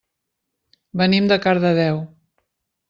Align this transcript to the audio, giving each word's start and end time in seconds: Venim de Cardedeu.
Venim 1.03 1.29
de 1.33 1.39
Cardedeu. 1.45 2.05